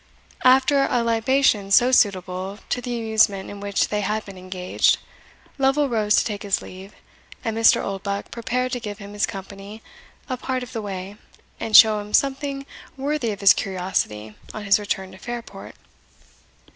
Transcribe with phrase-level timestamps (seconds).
[0.43, 4.97] After a libation so suitable to the amusement in which they had been engaged,
[5.59, 6.93] Lovel rose to take his leave,
[7.45, 7.83] and Mr.
[7.83, 9.83] Oldbuck prepared to give him his company
[10.27, 11.17] a part of the way,
[11.59, 12.65] and show him something
[12.97, 15.75] worthy of his curiosity on his return to Fairport.